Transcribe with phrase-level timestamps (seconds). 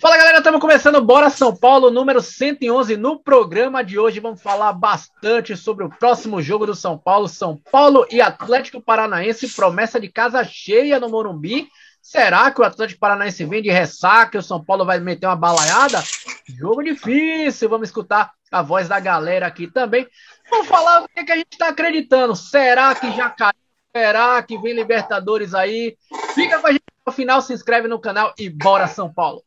[0.00, 2.96] Fala galera, estamos começando Bora São Paulo, número 111.
[2.96, 7.56] No programa de hoje vamos falar bastante sobre o próximo jogo do São Paulo, São
[7.72, 11.68] Paulo e Atlético Paranaense, promessa de casa cheia no Morumbi.
[12.00, 15.34] Será que o Atlético Paranaense vem de ressaca e o São Paulo vai meter uma
[15.34, 16.00] balaiada?
[16.46, 20.06] Jogo difícil, vamos escutar a voz da galera aqui também.
[20.48, 22.36] Vamos falar o que, que a gente está acreditando.
[22.36, 23.52] Será que já caiu?
[23.92, 25.96] Será que vem Libertadores aí?
[26.36, 29.42] Fica com a gente no final, se inscreve no canal e bora São Paulo!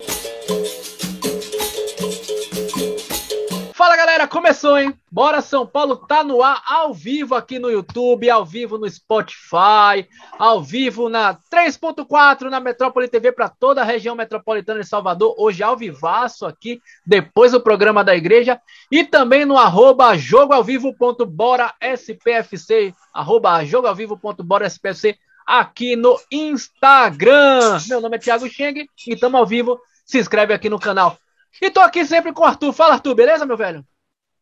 [3.81, 4.93] Fala galera, começou, hein?
[5.11, 10.07] Bora São Paulo tá no ar ao vivo aqui no YouTube, ao vivo no Spotify,
[10.37, 15.63] ao vivo na 3.4 na Metrópole TV para toda a região metropolitana de Salvador, hoje
[15.63, 25.17] ao vivaço aqui, depois do programa da igreja, e também no arroba jogoalvivo.bora.spfc, arroba jogoalvivo.bora.spfc
[25.45, 27.79] aqui no Instagram.
[27.89, 29.79] Meu nome é Thiago Cheng e estamos ao vivo.
[30.05, 31.17] Se inscreve aqui no canal.
[31.61, 32.73] E tô aqui sempre com o Arthur.
[32.73, 33.85] Fala, Arthur, beleza, meu velho?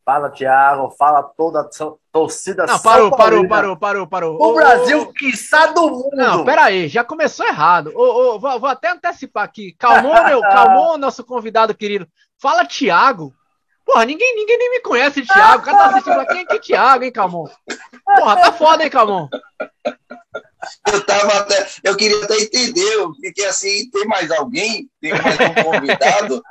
[0.06, 0.90] Fala, Thiago.
[0.92, 1.70] Fala toda a
[2.12, 4.42] torcida Não, parou, parou, parou, parou, parou.
[4.42, 6.10] O Brasil, quiçá do mundo.
[6.14, 7.92] Não, pera aí, já começou errado.
[7.96, 9.74] Ô, ô, vou, vou, até antecipar aqui.
[9.74, 12.08] Calmou, meu, calmou nosso convidado querido.
[12.38, 13.34] Fala, Thiago.
[13.86, 15.62] Porra, ninguém, ninguém nem me conhece Thiago.
[15.62, 17.48] O cara tá assistindo aqui, quem é Thiago, hein, Calmon?
[18.06, 19.28] Porra, tá foda, hein, Calmon?
[20.92, 24.90] Eu tava até, eu queria até entender, porque assim, tem mais alguém?
[25.02, 26.44] Tem mais um convidado?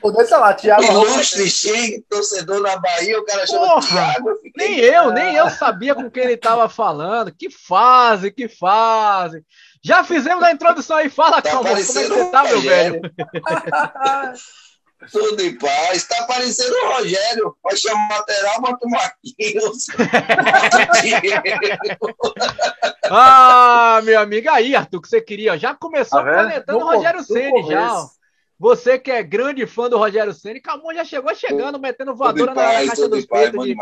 [0.00, 0.82] Pô, deixa lá, Thiago.
[0.82, 4.36] Ilustre, cheio, torcedor na Bahia, o cara chama Porra, Thiago.
[4.42, 4.68] Fiquei...
[4.68, 7.32] Nem eu, nem eu sabia com quem ele tava falando.
[7.32, 9.44] Que fase, que fase.
[9.82, 13.00] Já fizemos a introdução aí, fala, tá calma, como é que você tá, meu velho?
[15.10, 16.04] Tudo em paz.
[16.04, 17.56] Tá parecendo o Rogério.
[17.62, 19.86] Vai chamar lateral, bota o Marquinhos.
[23.10, 25.58] ah, meu amigo, aí, Arthur, que você queria.
[25.58, 28.06] Já começou tá planetando o Rogério Ceni já.
[28.58, 32.62] Você que é grande fã do Rogério Ceni, Camon já chegou chegando, metendo voadora na,
[32.62, 33.64] paz, caixa dos peitos.
[33.64, 33.76] De...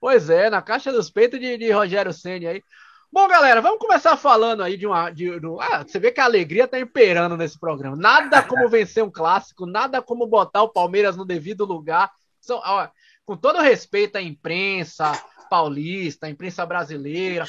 [0.00, 2.62] Pois é, na caixa dos peitos de, de Rogério Ceni aí.
[3.10, 5.10] Bom, galera, vamos começar falando aí de uma.
[5.10, 5.30] De,
[5.60, 7.96] ah, você vê que a alegria está imperando nesse programa.
[7.96, 12.10] Nada como vencer um clássico, nada como botar o Palmeiras no devido lugar.
[12.40, 12.88] São, ó,
[13.24, 15.12] com todo respeito à imprensa
[15.48, 17.46] paulista, à imprensa brasileira.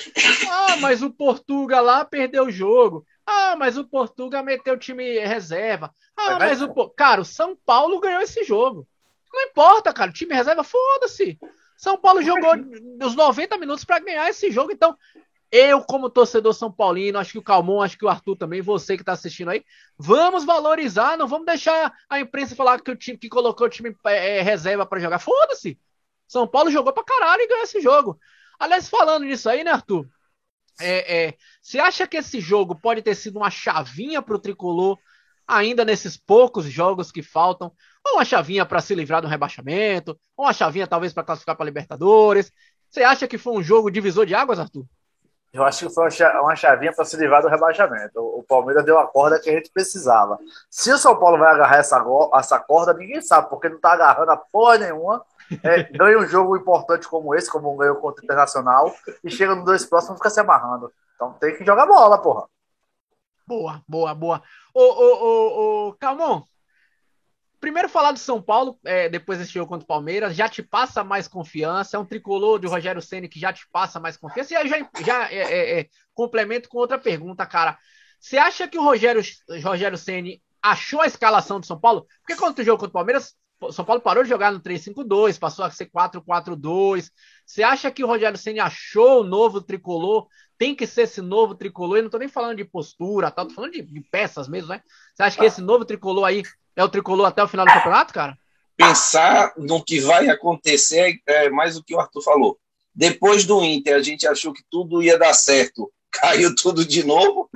[0.50, 3.06] Ah, mas o Portuga lá perdeu o jogo.
[3.26, 5.94] Ah, mas o Portuga meteu o time reserva.
[6.18, 6.74] Ah, mas o.
[6.92, 8.88] Cara, o São Paulo ganhou esse jogo.
[9.32, 10.10] Não importa, cara.
[10.10, 11.38] O time reserva, foda-se.
[11.78, 12.52] São Paulo jogou
[13.02, 14.72] os 90 minutos para ganhar esse jogo.
[14.72, 14.98] Então,
[15.52, 18.96] eu, como torcedor São Paulino, acho que o Calmon, acho que o Arthur também, você
[18.96, 19.64] que está assistindo aí,
[19.98, 23.96] vamos valorizar, não vamos deixar a imprensa falar que o time que colocou o time
[24.06, 25.20] é, é reserva para jogar.
[25.20, 25.80] Foda-se!
[26.28, 28.20] São Paulo jogou para caralho e ganhou esse jogo.
[28.60, 30.08] Aliás, falando nisso aí, né, Arthur?
[30.80, 34.98] É, é, você acha que esse jogo pode ter sido uma chavinha para o tricolor,
[35.48, 37.74] ainda nesses poucos jogos que faltam?
[38.06, 40.20] Ou uma chavinha para se livrar do rebaixamento?
[40.38, 42.52] Ou uma chavinha talvez para classificar para Libertadores?
[42.90, 44.86] Você acha que foi um jogo divisor de águas, Arthur?
[45.52, 46.08] Eu acho que foi
[46.42, 48.20] uma chavinha para se livrar do rebaixamento.
[48.20, 50.38] O Palmeiras deu a corda que a gente precisava.
[50.70, 52.04] Se o São Paulo vai agarrar essa,
[52.36, 55.26] essa corda, ninguém sabe, porque não está agarrando a porra nenhuma.
[55.64, 58.94] É, ganha um jogo importante como esse, como ganhou contra o Internacional,
[59.24, 60.92] e chega nos dois próximos e fica se amarrando.
[61.16, 62.46] Então tem que jogar bola, porra.
[63.48, 64.44] Boa, boa, boa.
[64.76, 66.44] Ô, ô, ô, ô, Calmon,
[67.60, 71.04] primeiro falar do São Paulo, é, depois desse jogo contra o Palmeiras, já te passa
[71.04, 71.98] mais confiança.
[71.98, 74.54] É um tricolor de Rogério Ceni que já te passa mais confiança.
[74.54, 77.78] E aí já, já é, é, é, complemento com outra pergunta, cara.
[78.20, 79.22] Você acha que o Rogério,
[79.64, 82.06] Rogério Ceni achou a escalação do São Paulo?
[82.22, 83.36] Porque quando o jogo contra o Palmeiras,
[83.72, 87.12] São Paulo parou de jogar no 3-5-2, passou a ser 4-4-2.
[87.46, 90.28] Você acha que o Rogério Ceni achou o novo tricolor?
[90.58, 91.98] Tem que ser esse novo tricolor?
[91.98, 93.46] Eu não tô nem falando de postura, tá?
[93.46, 94.82] tô falando de, de peças mesmo, né?
[95.14, 96.44] Você acha que esse novo tricolor aí
[96.80, 98.38] é o tricolor até o final do campeonato, cara?
[98.78, 102.58] Pensar no que vai acontecer é mais o que o Arthur falou.
[102.96, 105.92] Depois do Inter, a gente achou que tudo ia dar certo.
[106.10, 107.50] Caiu tudo de novo.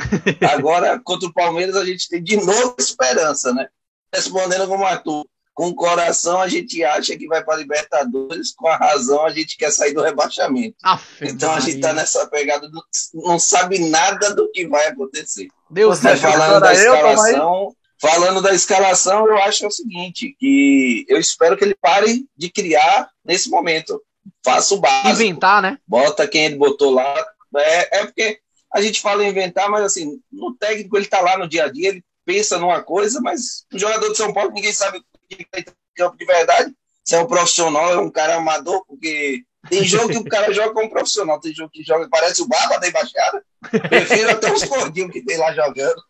[0.53, 3.67] Agora, contra o Palmeiras, a gente tem de novo esperança, né?
[4.13, 8.67] Respondendo como o Arthur, com o coração a gente acha que vai para Libertadores, com
[8.67, 10.75] a razão a gente quer sair do rebaixamento.
[10.84, 11.64] Aff, então Maria.
[11.64, 12.84] a gente está nessa pegada, do,
[13.14, 15.47] não sabe nada do que vai acontecer.
[15.70, 17.73] Deus Mas falando da escalação,
[18.03, 22.52] falando da escalação, eu acho é o seguinte, que eu espero que ele pare de
[22.52, 24.03] criar nesse momento.
[24.44, 25.08] Faça o básico.
[25.08, 25.78] Inventar, né?
[25.88, 27.26] Bota quem ele botou lá.
[27.55, 28.40] É, é porque
[28.73, 31.72] a gente fala em inventar, mas assim, no técnico ele está lá no dia a
[31.72, 35.59] dia, ele pensa numa coisa, mas o jogador de São Paulo ninguém sabe que tá
[35.59, 35.66] em
[35.96, 36.73] campo de verdade.
[37.06, 40.73] Se é um profissional, é um cara amador, porque tem jogo que o cara joga
[40.73, 43.41] como profissional, tem jogo que joga, parece o Barba da Embaixada.
[43.88, 46.03] Prefiro até os gordinhos que tem lá jogando.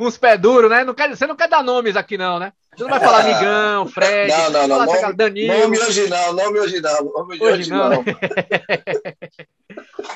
[0.00, 0.84] Uns pé duro, né?
[0.84, 2.52] Não quer, você não quer dar nomes aqui, não, né?
[2.74, 4.32] Você não vai falar Migão, Fred.
[4.32, 4.86] Não, não, não.
[4.86, 5.58] Nome, Danilo.
[5.58, 7.04] nome original, nome original.
[7.04, 7.90] Nome original.
[7.90, 8.04] Né?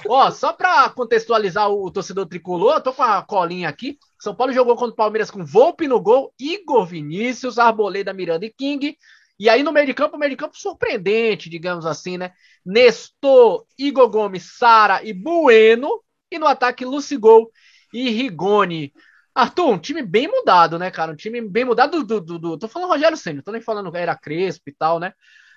[0.08, 3.98] Ó, só para contextualizar o, o torcedor tricolor, eu tô com a colinha aqui.
[4.18, 8.50] São Paulo jogou contra o Palmeiras com Volpe no gol, Igor Vinícius, Arboleda, Miranda e
[8.50, 8.96] King.
[9.38, 12.32] E aí no meio de campo, meio de campo surpreendente, digamos assim, né?
[12.64, 16.02] Nestor, Igor Gomes, Sara e Bueno.
[16.30, 17.50] E no ataque, Lucigol
[17.92, 18.92] e Rigoni.
[19.34, 21.12] Arthur, um time bem mudado, né, cara?
[21.12, 22.20] Um time bem mudado do.
[22.20, 25.12] do, do tô falando Rogério Senna, tô nem falando era Crespo e tal, né?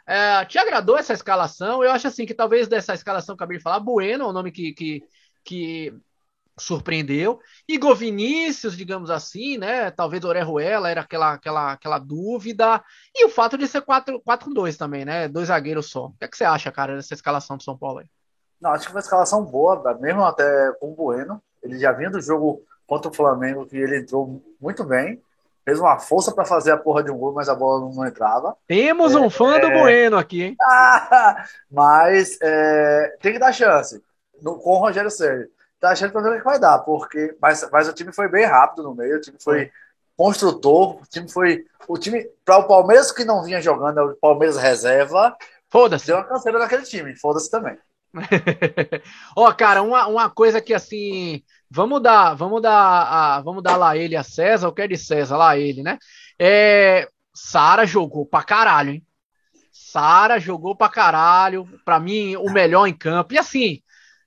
[0.08, 1.84] É, te agradou essa escalação?
[1.84, 4.34] Eu acho assim que talvez dessa escalação que eu acabei de falar, Bueno é o
[4.34, 5.04] nome que, que,
[5.44, 5.94] que
[6.58, 7.40] surpreendeu.
[7.68, 9.92] Igor Vinícius, digamos assim, né?
[9.92, 12.84] Talvez Orejuela era aquela, aquela, aquela dúvida.
[13.14, 15.28] E o fato de ser 4-2 também, né?
[15.28, 16.06] Dois zagueiros só.
[16.06, 18.08] O que, é que você acha, cara, dessa escalação do São Paulo aí?
[18.60, 21.42] Não, acho que foi uma escalação boa, mesmo até com o Bueno.
[21.62, 25.22] Ele já vinha do jogo contra o Flamengo, que ele entrou muito bem.
[25.66, 28.56] Fez uma força para fazer a porra de um gol, mas a bola não entrava.
[28.66, 29.82] Temos um é, fã do é...
[29.82, 30.56] Bueno aqui, hein?
[31.70, 34.02] mas é, tem que dar chance
[34.42, 35.50] no, com o Rogério Sérgio.
[35.80, 37.36] Tá achando pra ver o que vai dar, porque.
[37.42, 39.70] Mas, mas o time foi bem rápido no meio, o time foi
[40.16, 41.66] construtor, o time foi.
[41.88, 42.28] O time.
[42.44, 45.36] Para o Palmeiras que não vinha jogando, é o Palmeiras reserva.
[45.70, 46.08] Foda-se.
[46.08, 47.78] Deu uma canseira naquele time, foda-se também.
[49.36, 51.44] Ó, oh, cara, uma, uma coisa que assim.
[51.70, 52.74] Vamos dar, vamos dar,
[53.38, 55.98] a, vamos dar lá ele a César, o que é de César, lá ele, né?
[56.40, 59.06] É, Sara jogou pra caralho, hein?
[59.72, 61.68] Sara jogou pra caralho.
[61.86, 63.34] Pra mim, o melhor em campo.
[63.34, 63.82] E assim,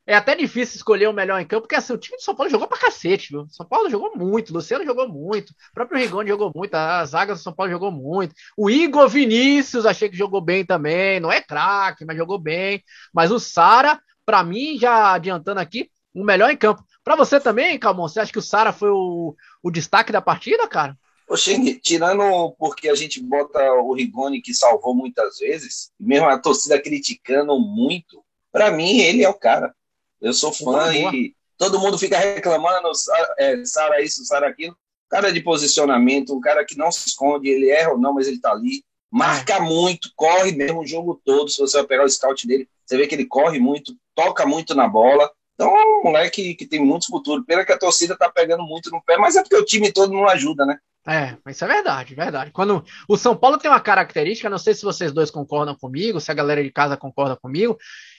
[0.06, 2.50] é até difícil escolher o melhor em campo, porque assim, o time do São Paulo
[2.50, 3.46] jogou pra cacete, viu?
[3.48, 7.38] São Paulo jogou muito, Luciano jogou muito, o próprio Rigoni jogou muito, a zaga do
[7.40, 8.34] São Paulo jogou muito.
[8.56, 12.82] O Igor Vinícius achei que jogou bem também, não é craque, mas jogou bem.
[13.14, 16.84] Mas o Sara, para mim, já adiantando aqui, o melhor em campo.
[17.10, 19.34] Para você também, Calmon, você acha que o Sara foi o,
[19.64, 20.96] o destaque da partida, cara?
[21.28, 26.80] Oxê, tirando porque a gente bota o Rigoni que salvou muitas vezes, mesmo a torcida
[26.80, 28.22] criticando muito,
[28.52, 29.74] para mim ele é o cara.
[30.20, 31.14] Eu sou fã boa, e boa.
[31.58, 32.92] todo mundo fica reclamando,
[33.40, 34.76] é, Sara isso, Sara aquilo.
[35.08, 38.38] Cara de posicionamento, um cara que não se esconde, ele erra ou não, mas ele
[38.38, 38.84] tá ali.
[39.10, 39.60] Marca é.
[39.60, 41.50] muito, corre mesmo o jogo todo.
[41.50, 44.76] Se você vai pegar o scout dele, você vê que ele corre muito, toca muito
[44.76, 45.28] na bola.
[45.60, 47.44] Então é um moleque que tem muito futuro.
[47.44, 50.10] Pena que a torcida tá pegando muito no pé, mas é porque o time todo
[50.10, 50.78] não ajuda, né?
[51.06, 52.50] É, mas isso é verdade, verdade.
[52.50, 56.30] Quando o São Paulo tem uma característica, não sei se vocês dois concordam comigo, se
[56.30, 57.76] a galera de casa concorda comigo,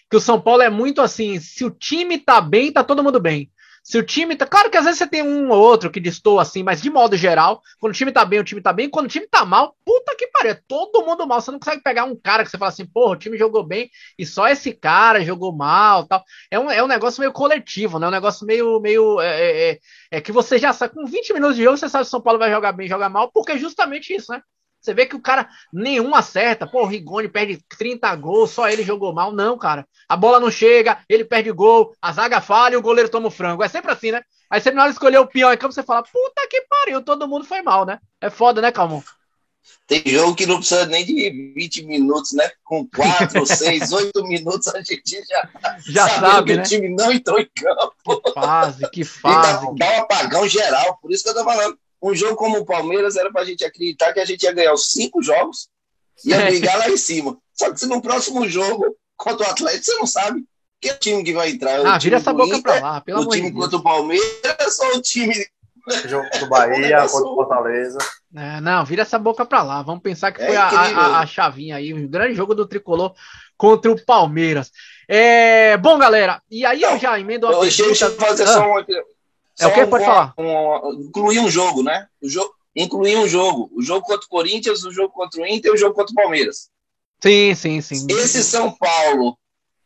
[0.08, 3.20] que o São Paulo é muito assim, se o time tá bem, tá todo mundo
[3.20, 3.50] bem.
[3.83, 4.45] Se o time tá.
[4.45, 7.18] Claro que às vezes você tem um ou outro que destoa assim, mas de modo
[7.18, 8.89] geral, quando o time tá bem, o time tá bem.
[8.89, 11.42] Quando o time tá mal, puta que pariu, é todo mundo mal.
[11.42, 13.89] Você não consegue pegar um cara que você fala assim, porra, o time jogou bem
[14.18, 16.24] e só esse cara jogou mal tal.
[16.51, 18.07] É um, é um negócio meio coletivo, né?
[18.07, 18.80] Um negócio meio.
[18.80, 19.80] meio é, é, é,
[20.12, 22.22] é que você já sabe, com 20 minutos de jogo, você sabe se o São
[22.22, 24.42] Paulo vai jogar bem, jogar mal, porque é justamente isso, né?
[24.81, 26.66] Você vê que o cara nenhum acerta.
[26.66, 29.31] Pô, o Rigoni perde 30 gols, só ele jogou mal.
[29.31, 29.88] Não, cara.
[30.10, 33.31] A bola não chega, ele perde gol, a zaga falha e o goleiro toma o
[33.31, 33.63] frango.
[33.63, 34.24] É sempre assim, né?
[34.50, 37.01] Aí você na hora de escolher o pior em campo, você fala, puta que pariu,
[37.01, 38.00] todo mundo foi mal, né?
[38.19, 39.01] É foda, né, Calmon?
[39.86, 42.50] Tem jogo que não precisa nem de 20 minutos, né?
[42.63, 46.63] Com 4, 6, 8 minutos a gente já, já sabe que né?
[46.63, 48.22] o time não entrou em campo.
[48.22, 49.66] Que fase, que fase.
[49.66, 52.57] E dá, dá um apagão geral, por isso que eu tô falando um jogo como
[52.57, 55.69] o Palmeiras era para a gente acreditar que a gente ia ganhar os cinco jogos
[56.25, 57.37] e ia brigar lá em cima.
[57.54, 60.44] Só que se no próximo jogo contra o Atlético, você não sabe
[60.80, 61.85] que é o time que vai entrar.
[61.85, 65.02] Ah, vira essa boca para lá, pelo amor O time contra o Palmeiras ou o
[65.02, 65.45] time.
[66.06, 67.97] Jogo do Bahia contra o Fortaleza.
[68.35, 69.81] É, não, vira essa boca para lá.
[69.81, 73.14] Vamos pensar que é foi a, a, a, chavinha aí, o grande jogo do tricolor
[73.57, 74.71] contra o Palmeiras.
[75.07, 78.47] É, bom, galera, e aí eu já emendo a Deixa eu fazer ah.
[78.47, 78.85] só uma,
[79.61, 79.85] é o que?
[79.85, 80.33] Pode um, falar.
[80.37, 82.07] Um, incluir um jogo, né?
[82.21, 83.69] O jogo, incluir um jogo.
[83.73, 86.15] O jogo contra o Corinthians, o jogo contra o Inter e o jogo contra o
[86.15, 86.69] Palmeiras.
[87.21, 88.07] Sim, sim, sim.
[88.09, 89.37] Esse São Paulo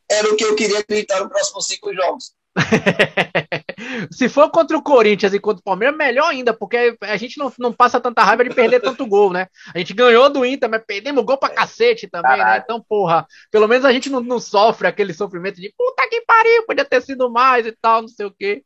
[0.10, 2.34] era o que eu queria acreditar nos próximos cinco jogos.
[4.12, 7.51] Se for contra o Corinthians e contra o Palmeiras, melhor ainda, porque a gente não,
[7.60, 9.48] não passa tanta raiva de perder tanto gol, né?
[9.74, 12.38] A gente ganhou do Inter, mas perdemos gol pra cacete também, né?
[12.38, 12.58] Caralho.
[12.58, 12.62] né?
[12.63, 16.65] Então, porra, pelo menos a gente não, não sofre aquele sofrimento de puta que pariu,
[16.65, 18.63] podia ter sido mais e tal, não sei o quê.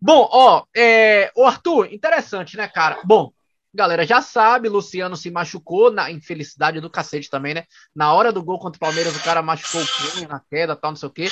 [0.00, 3.00] Bom, ó, é, o Arthur, interessante, né, cara?
[3.04, 3.32] Bom,
[3.74, 7.64] galera já sabe, Luciano se machucou na infelicidade do cacete também, né?
[7.94, 10.92] Na hora do gol contra o Palmeiras, o cara machucou o punho na queda, tal,
[10.92, 11.28] não sei o quê.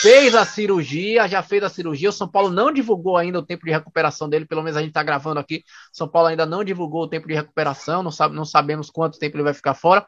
[0.00, 2.10] Fez a cirurgia, já fez a cirurgia.
[2.10, 4.92] O São Paulo não divulgou ainda o tempo de recuperação dele, pelo menos a gente
[4.92, 5.64] tá gravando aqui.
[5.92, 9.36] São Paulo ainda não divulgou o tempo de recuperação, não, sabe, não sabemos quanto tempo
[9.36, 10.06] ele vai ficar fora.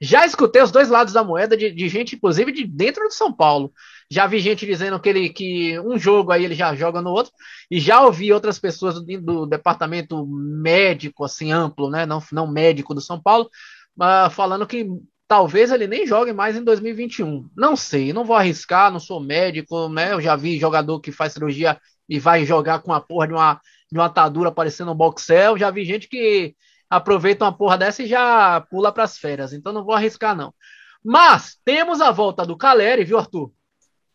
[0.00, 3.32] Já escutei os dois lados da moeda de, de, gente, inclusive, de dentro do São
[3.32, 3.72] Paulo.
[4.08, 7.32] Já vi gente dizendo que ele que um jogo aí ele já joga no outro,
[7.70, 12.06] e já ouvi outras pessoas do, do departamento médico, assim, amplo, né?
[12.06, 13.50] Não, não médico do São Paulo,
[14.00, 14.88] uh, falando que
[15.26, 17.50] talvez ele nem jogue mais em 2021.
[17.56, 20.12] Não sei, não vou arriscar, não sou médico, né?
[20.12, 21.78] Eu já vi jogador que faz cirurgia
[22.08, 23.60] e vai jogar com a porra de uma,
[23.92, 25.58] de uma atadura parecendo um boxel.
[25.58, 26.54] Já vi gente que
[26.90, 29.52] aproveita uma porra dessa e já pula para as férias.
[29.52, 30.54] Então não vou arriscar, não.
[31.04, 33.52] Mas temos a volta do Caleri, viu, Arthur?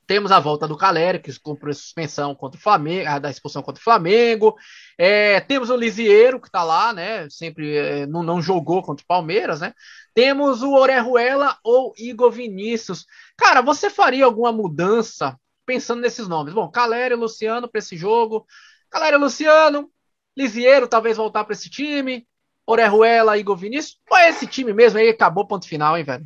[0.06, 3.84] Temos a volta do Caleri, que cumpriu suspensão contra o Flamengo, da expulsão contra o
[3.84, 4.56] Flamengo.
[4.98, 7.30] É, temos o Lisieiro, que tá lá, né?
[7.30, 9.74] Sempre é, não, não, jogou contra o Palmeiras, né?
[10.14, 13.06] Temos o Orejuela ou Igor Vinícius.
[13.38, 16.54] Cara, você faria alguma mudança pensando nesses nomes?
[16.54, 18.46] Bom, Caleri, Luciano para esse jogo.
[18.90, 19.90] Caleri, Luciano,
[20.36, 22.28] Lisieiro talvez voltar para esse time.
[22.66, 24.00] Orejuela, Igor Vinícius.
[24.10, 25.10] Ou é esse time mesmo aí?
[25.10, 26.26] Acabou ponto final, hein, velho?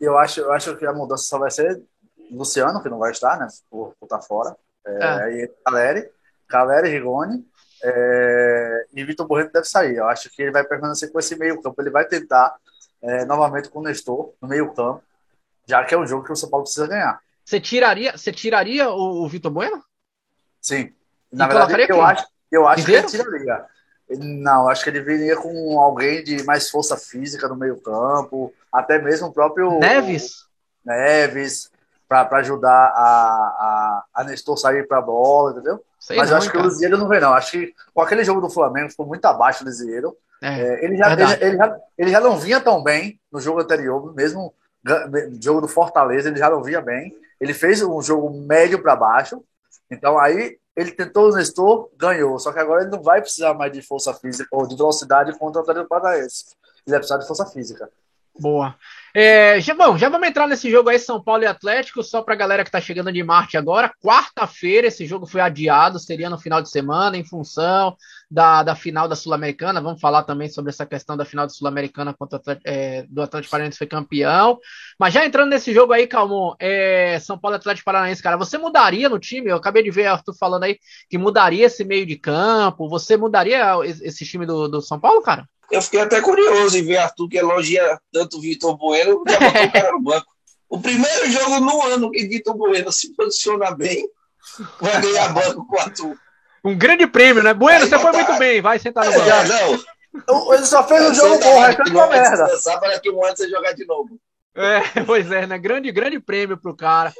[0.00, 1.82] Eu acho, eu acho que a mudança só vai ser
[2.30, 3.46] Luciano, que não vai estar, né?
[3.70, 4.56] Por estar tá fora.
[4.86, 5.22] É, é.
[5.22, 6.10] Aí Caleri,
[6.48, 7.44] Caleri, Rigoni.
[7.82, 9.96] É, e Vitor Borrento deve sair.
[9.96, 11.80] Eu acho que ele vai permanecer com esse meio campo.
[11.80, 12.56] Ele vai tentar
[13.02, 15.02] é, novamente com o Nestor no meio campo,
[15.66, 17.20] já que é um jogo que o São Paulo precisa ganhar.
[17.44, 19.82] Você tiraria, você tiraria o, o Vitor Bueno?
[20.60, 20.92] Sim.
[21.30, 23.66] Na e verdade, eu acho, eu acho que ele tiraria.
[24.08, 29.00] Não, acho que ele viria com alguém de mais força física no meio campo, até
[29.00, 30.46] mesmo o próprio Neves.
[30.84, 31.70] Neves,
[32.08, 35.82] para ajudar a, a, a Nestor sair para a bola, entendeu?
[35.98, 36.60] Sei Mas não, eu acho cara.
[36.60, 37.34] que o Lisieiro não vem, não.
[37.34, 40.16] Acho que com aquele jogo do Flamengo ficou muito abaixo o Lisieiro.
[40.40, 43.60] É, é, ele, já, ele, ele, já, ele já não vinha tão bem no jogo
[43.60, 44.54] anterior, mesmo
[45.42, 47.12] jogo do Fortaleza, ele já não vinha bem.
[47.40, 49.42] Ele fez um jogo médio para baixo.
[49.90, 52.38] Então aí ele tentou o Nestor, ganhou.
[52.38, 55.60] Só que agora ele não vai precisar mais de força física ou de velocidade contra
[55.60, 56.44] o Atlético Paranaense.
[56.86, 57.90] Ele vai precisar de força física.
[58.38, 58.76] Boa.
[59.14, 62.34] É, já, bom, já vamos entrar nesse jogo aí, São Paulo e Atlético, só para
[62.34, 63.90] a galera que está chegando de Marte agora.
[64.02, 67.96] Quarta-feira, esse jogo foi adiado, seria no final de semana, em função
[68.30, 69.80] da, da final da Sul-Americana.
[69.80, 73.78] Vamos falar também sobre essa questão da final da Sul-Americana contra é, do Atlético Paranaense
[73.78, 74.58] foi campeão.
[74.98, 78.58] Mas já entrando nesse jogo aí, Calmon, é, São Paulo e Atlético Paranaense, cara, você
[78.58, 79.50] mudaria no time?
[79.50, 82.88] Eu acabei de ver Arthur falando aí que mudaria esse meio de campo.
[82.88, 85.46] Você mudaria esse time do, do São Paulo, cara?
[85.70, 89.64] Eu fiquei até curioso em ver Arthur que elogia tanto o Vitor Bueno, já botou
[89.64, 90.26] o cara no banco.
[90.68, 94.08] O primeiro jogo no ano que Vitor Bueno se posiciona bem,
[94.80, 96.16] vai ganhar banco com o Arthur.
[96.64, 97.54] Um grande prêmio, né?
[97.54, 99.28] Bueno, Aí você foi muito bem, vai sentar no banco.
[99.28, 100.54] É, não.
[100.54, 102.48] Ele só fez um jogo bom, o resto é uma merda.
[102.80, 104.18] Para que um ano você jogar de novo.
[104.54, 105.58] É, pois é, né?
[105.58, 107.12] Grande, grande prêmio pro cara.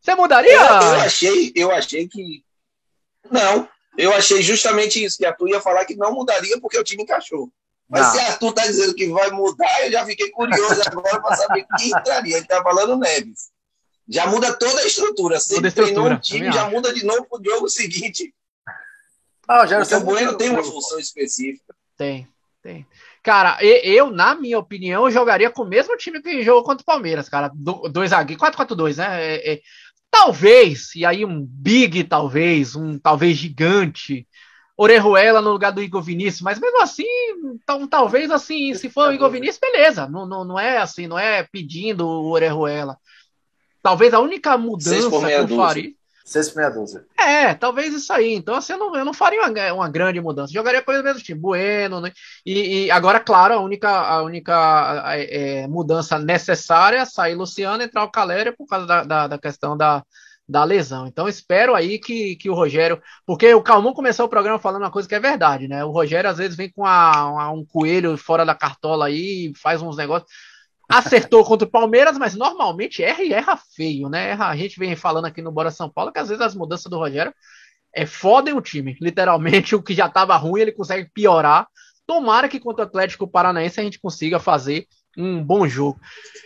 [0.00, 0.52] Você mudaria?
[0.52, 2.44] Eu, eu achei, eu achei que.
[3.30, 3.68] Não,
[3.98, 7.50] eu achei justamente isso, que Arthur ia falar que não mudaria porque o time encaixou.
[7.88, 8.12] Mas não.
[8.12, 11.88] se Arthur está dizendo que vai mudar, eu já fiquei curioso agora para saber quem
[11.88, 12.36] entraria.
[12.36, 13.50] Ele está falando Neves.
[14.08, 15.40] Já muda toda a estrutura.
[15.40, 18.32] Se ele treinou um time, já muda de novo para o jogo seguinte.
[19.48, 21.74] Ah, já o Bueno tem uma função específica.
[21.96, 22.28] Tem,
[22.62, 22.86] tem.
[23.22, 27.28] Cara, eu, na minha opinião, jogaria com o mesmo time que jogou contra o Palmeiras,
[27.28, 27.50] cara.
[27.54, 29.24] Dois zagueiros, 4-4-2, né?
[29.24, 29.60] É, é,
[30.10, 34.26] Talvez, e aí um big talvez, um talvez gigante,
[34.76, 37.06] Orejuela no lugar do Igor Vinícius, mas mesmo assim,
[37.54, 41.18] então, talvez assim, se for o Igor Vinícius, beleza, não, não, não é assim, não
[41.18, 42.98] é pedindo o Orejuela.
[43.82, 45.94] Talvez a única mudança que eu faria.
[46.26, 47.06] 6 por meia dúzia.
[47.16, 48.34] É, talvez isso aí.
[48.34, 50.52] Então, assim, eu não, eu não faria uma, uma grande mudança.
[50.52, 52.00] Jogaria com o mesmo time, Bueno.
[52.00, 52.12] Né?
[52.44, 57.86] E, e, agora, claro, a única, a única é, mudança necessária é sair Luciano e
[57.86, 60.04] entrar o Caléria por causa da, da, da, questão da,
[60.48, 61.06] da lesão.
[61.06, 63.00] Então, espero aí que, que o Rogério.
[63.26, 65.84] Porque o Calmon começou o programa falando uma coisa que é verdade, né?
[65.84, 69.96] O Rogério às vezes vem com a, um coelho fora da cartola aí, faz uns
[69.96, 70.30] negócios
[70.88, 74.32] acertou contra o Palmeiras, mas normalmente erra e erra feio, né?
[74.34, 76.98] A gente vem falando aqui no Bora São Paulo que às vezes as mudanças do
[76.98, 77.34] Rogério
[77.92, 78.96] é fodem o time.
[79.00, 81.66] Literalmente, o que já estava ruim, ele consegue piorar.
[82.06, 84.86] Tomara que contra o Atlético Paranaense a gente consiga fazer
[85.18, 85.98] um bom jogo.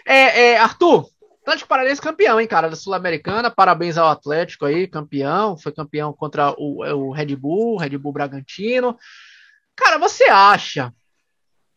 [0.06, 1.06] É, é Arthur,
[1.50, 3.50] Atlético Paranaense campeão, hein, cara, da Sul-Americana.
[3.50, 5.58] Parabéns ao Atlético aí, campeão.
[5.58, 8.96] Foi campeão contra o, o Red Bull, Red Bull Bragantino.
[9.76, 10.92] Cara, você acha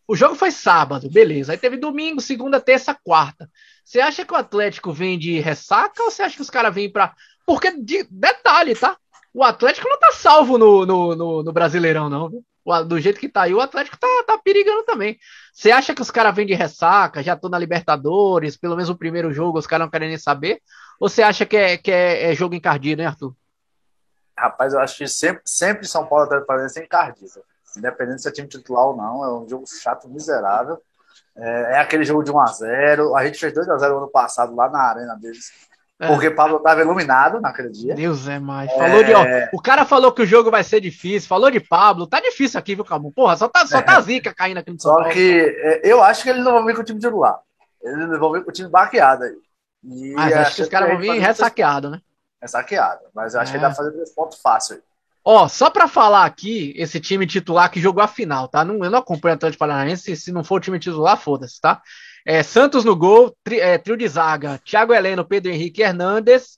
[0.08, 1.54] o jogo foi sábado, beleza.
[1.54, 3.50] Aí teve domingo, segunda, terça, quarta.
[3.84, 6.92] Você acha que o Atlético vem de ressaca ou você acha que os caras vêm
[6.92, 7.16] pra.
[7.46, 8.04] Porque, de...
[8.10, 8.98] detalhe, tá?
[9.34, 12.30] O Atlético não tá salvo no, no, no, no Brasileirão, não.
[12.30, 12.46] Viu?
[12.88, 15.18] Do jeito que tá aí, o Atlético tá, tá perigando também.
[15.54, 18.98] Você acha que os caras vêm de ressaca, já estão na Libertadores, pelo menos o
[18.98, 20.62] primeiro jogo os caras não querem nem saber?
[21.00, 23.36] Ou você acha que é, que é, é jogo encardido, hein, Arthur?
[24.38, 27.44] Rapaz, eu acho que sempre, sempre São Paulo Atlético Paranaense é encardido
[27.78, 30.82] independente se é time titular ou não, é um jogo chato, miserável.
[31.36, 33.18] É, é aquele jogo de 1x0.
[33.18, 35.52] A gente fez 2x0 ano passado lá na arena deles.
[36.00, 36.08] É.
[36.08, 37.94] Porque Pablo estava iluminado naquele dia.
[37.94, 38.70] Deus é mais.
[38.72, 38.78] É...
[38.78, 39.24] Falou de, ó,
[39.54, 41.30] o cara falou que o jogo vai ser difícil.
[41.30, 42.08] Falou de Pablo.
[42.08, 43.12] Tá difícil aqui, viu, Calmo?
[43.12, 44.02] Porra, só tá, só tá é.
[44.02, 45.14] zica caindo aqui no São Só Paulo.
[45.14, 47.40] que é, eu acho que eles não vão vir com o time titular.
[47.82, 49.36] Eles vão vir com o time baqueado aí.
[49.84, 52.00] E Mas acho que os caras vão vir ressaqueado, né?
[52.42, 53.02] Ressaqueado.
[53.14, 54.82] Mas eu acho que ele dá pra fazer três pontos fácil aí.
[55.26, 58.66] Ó, só para falar aqui, esse time titular que jogou a final, tá?
[58.66, 61.82] Não, eu não acompanho o Atlético Paranaense, se não for o time titular, foda-se, tá?
[62.26, 66.58] É, Santos no gol, tri, é, trio de zaga, Thiago Heleno, Pedro Henrique Hernandes,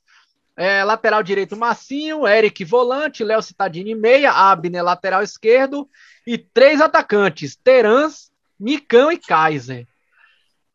[0.55, 5.89] é, lateral direito Massinho, Eric volante, Léo Citadini meia, Abner lateral esquerdo.
[6.25, 9.85] E três atacantes, Terans, Nicão e Kaiser.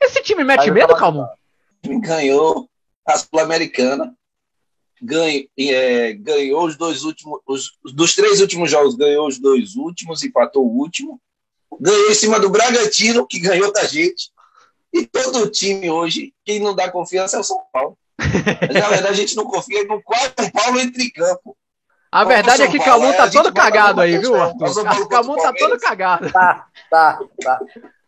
[0.01, 1.27] Esse time mete medo, Calmon?
[1.85, 2.69] Ganhou
[3.07, 4.15] a Sul-Americana.
[5.03, 10.23] Ganho, é, ganhou os dois últimos, os, dos três últimos jogos, ganhou os dois últimos,
[10.23, 11.19] empatou o último,
[11.81, 14.31] ganhou em cima do Bragantino, que ganhou da gente,
[14.93, 17.97] e todo o time hoje, quem não dá confiança é o São Paulo.
[18.19, 20.03] Mas, na verdade, a gente não confia no
[20.39, 21.57] São Paulo entre campo.
[22.13, 25.09] A verdade é que Calmon tá todo cagado aí, viu, Arthur?
[25.09, 26.31] Calmon tá todo cagado.
[26.33, 27.61] Tá, tá, tá.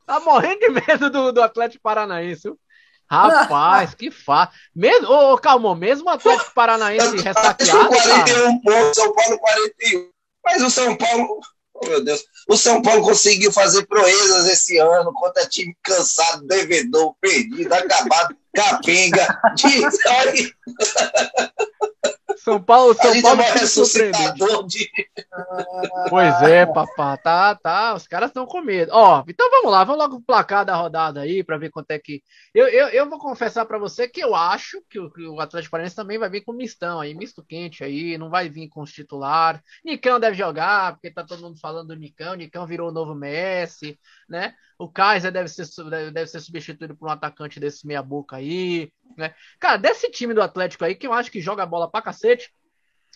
[0.05, 2.59] Tá morrendo de medo do, do Atlético Paranaense, viu?
[3.09, 4.59] Rapaz, que fácil.
[4.75, 7.89] Mesmo, ô, calma, mesmo o Atlético Paranaense ressaqueado.
[7.89, 10.09] 41 pontos, São Paulo 41.
[10.45, 11.41] Mas o São Paulo,
[11.83, 17.15] oh, meu Deus, o São Paulo conseguiu fazer proezas esse ano contra time cansado, devedor,
[17.21, 19.41] perdido, acabado, capenga.
[19.55, 20.55] De...
[22.43, 24.91] São Paulo, São Paulo é ressuscitador de...
[26.11, 28.91] Pois é, papá, tá, tá, os caras estão com medo.
[28.93, 32.01] Ó, então vamos lá, vamos logo o placar da rodada aí para ver quanto é
[32.01, 32.21] que.
[32.53, 35.71] Eu, eu, eu vou confessar para você que eu acho que o, que o Atlético
[35.71, 38.93] Paranaense também vai vir com mistão aí, misto quente aí, não vai vir com os
[38.93, 39.61] titulares.
[39.85, 43.97] Nicão deve jogar, porque tá todo mundo falando do Nicão, Nicão virou o novo Messi,
[44.33, 44.55] né?
[44.79, 45.67] O Kaiser deve ser,
[46.11, 48.91] deve ser substituído por um atacante desse meia-boca aí.
[49.17, 49.33] Né?
[49.61, 52.51] Cara, desse time do Atlético aí, que eu acho que joga bola pra cacete.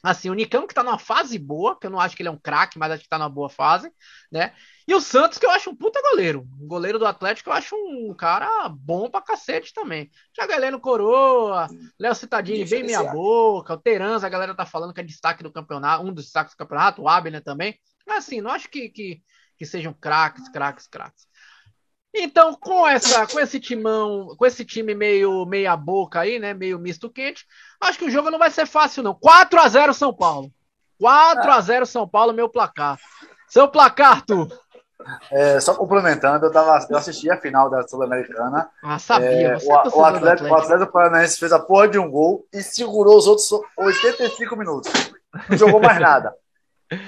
[0.02, 2.32] Assim, o Nicão que tá numa fase boa, que eu não acho que ele é
[2.32, 3.90] um craque, mas acho que tá numa boa fase,
[4.30, 4.52] né?
[4.86, 6.46] E o Santos, que eu acho um puta goleiro.
[6.60, 10.10] O goleiro do Atlético eu acho um cara bom pra cacete também.
[10.34, 11.66] Thiago Heleno Coroa,
[11.98, 15.50] Léo Citadini bem meia boca, o Terans, a galera tá falando que é destaque do
[15.50, 17.76] campeonato, um dos destaques do campeonato, o Abner também.
[18.06, 19.22] Mas assim, não acho que, que,
[19.56, 21.26] que sejam craques, craques, craques.
[22.14, 26.78] Então, com essa, com esse timão, com esse time meio meia boca aí, né, meio
[26.78, 27.44] misto quente,
[27.80, 29.14] acho que o jogo não vai ser fácil não.
[29.14, 30.50] 4 a 0 São Paulo.
[30.98, 32.98] 4 a 0 São Paulo, meu placar.
[33.48, 34.48] Seu placar, Arthur.
[35.30, 38.68] É, só complementando, eu, tava, eu assisti a final da Sul-Americana.
[38.82, 39.28] Ah, sabia.
[39.28, 42.62] É, o, é o, Atlético, o Atlético Paranaense fez a porra de um gol e
[42.62, 44.92] segurou os outros 85 minutos.
[45.48, 46.34] Não jogou mais nada.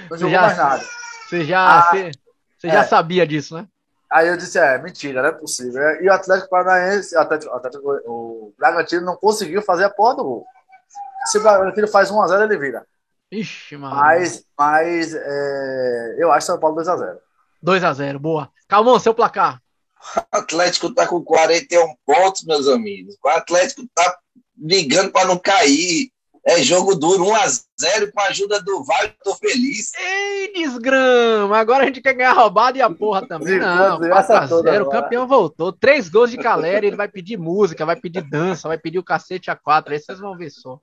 [0.09, 0.83] Não jogou já, mais nada.
[1.27, 2.11] Você já, ah, você,
[2.59, 2.71] você é.
[2.71, 3.67] já sabia disso, né?
[4.11, 5.81] Aí eu disse, é, mentira, não é possível.
[6.01, 10.15] E o Atlético Paranaense, o, Atlético, o, Atlético, o Bragantino não conseguiu fazer a porra
[10.15, 10.45] do gol.
[11.25, 12.85] Se o Bragantino faz 1x0, ele vira.
[13.31, 13.95] Ixi, mano.
[13.95, 17.17] Mas, mas é, eu acho São Paulo 2x0.
[17.63, 18.49] 2x0, boa.
[18.67, 19.61] Calmon, seu placar.
[20.33, 23.15] O Atlético tá com 41 pontos, meus amigos.
[23.23, 24.17] O Atlético tá
[24.57, 26.11] ligando para não cair.
[26.45, 29.91] É jogo duro, 1x0 com a ajuda do Vale, tô feliz.
[29.93, 31.57] Ei, desgrama!
[31.57, 33.59] Agora a gente quer ganhar roubada e a porra também.
[33.59, 35.71] Não, 4x0, o campeão voltou.
[35.71, 39.51] Três gols de galera, ele vai pedir música, vai pedir dança, vai pedir o cacete
[39.51, 39.93] a quatro.
[39.93, 40.79] Aí vocês vão ver só.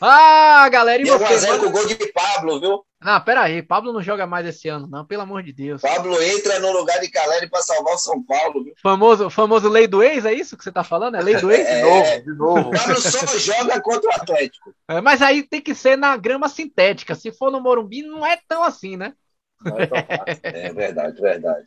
[0.00, 1.24] Ah, galera, e, e você?
[1.24, 2.85] 1x0 com o gol de Pablo, viu?
[3.00, 5.82] Não, pera aí, Pablo não joga mais esse ano, não, pelo amor de Deus.
[5.82, 8.64] Pablo entra no lugar de Caleri para salvar o São Paulo.
[8.64, 8.74] Viu?
[8.82, 11.16] Famoso, famoso lei do ex, é isso que você tá falando?
[11.16, 11.66] É lei do ex?
[11.66, 12.70] É, de novo, de novo.
[12.70, 14.74] Pablo só joga contra o Atlético.
[14.88, 17.14] É, mas aí tem que ser na grama sintética.
[17.14, 19.12] Se for no Morumbi, não é tão assim, né?
[20.42, 21.66] É, é verdade, verdade.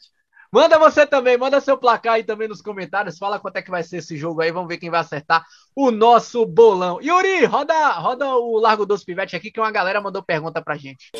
[0.51, 3.19] Manda você também, manda seu placar aí também nos comentários.
[3.19, 4.51] Fala quanto é que vai ser esse jogo aí.
[4.51, 6.99] Vamos ver quem vai acertar o nosso bolão.
[6.99, 11.11] Yuri, roda, roda o Largo dos Pivete aqui, que uma galera mandou pergunta pra gente.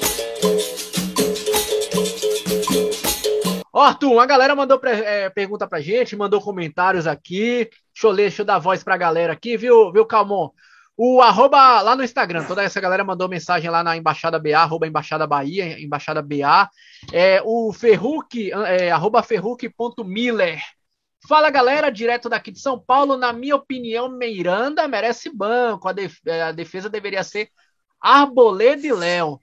[3.71, 7.69] Ó, Arthur, uma galera mandou é, pergunta pra gente, mandou comentários aqui.
[7.93, 10.49] Deixa eu ler, deixa eu dar voz pra galera aqui, viu, viu, Calmon?
[11.01, 14.85] O arroba lá no Instagram, toda essa galera mandou mensagem lá na Embaixada BA, arroba
[14.85, 16.69] Embaixada Bahia, Embaixada BA.
[17.13, 20.61] É, o Ferruc, é, arroba Ferruc.miller.
[21.25, 23.15] Fala galera, direto daqui de São Paulo.
[23.15, 25.87] Na minha opinião, Meiranda merece banco.
[25.87, 27.49] A, def é, a defesa deveria ser
[28.01, 29.39] Arboleda e Léo.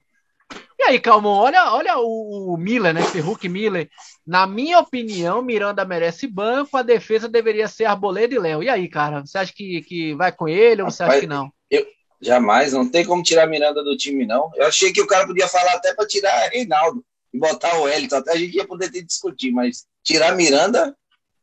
[0.79, 3.03] E aí, Calmon, olha, olha o, o Miller, né?
[3.03, 3.89] Ferruc Miller.
[4.27, 8.63] Na minha opinião, Miranda merece banco, a defesa deveria ser Arboleda e Léo.
[8.63, 11.51] E aí, cara, você acha que, que vai com ele ou você acha que não?
[11.71, 11.87] Eu,
[12.21, 14.51] jamais, não tem como tirar Miranda do time, não.
[14.55, 18.17] Eu achei que o cara podia falar até para tirar Reinaldo e botar o Elton,
[18.17, 20.97] até a gente ia poder ter discutir, mas tirar Miranda,